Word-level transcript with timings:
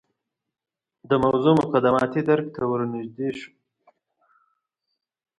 د 1.09 1.11
موضوع 1.23 1.53
مقدماتي 1.61 2.21
درک 2.29 2.47
ته 2.55 2.61
ورنژدې 2.71 3.29
شو. 3.39 3.51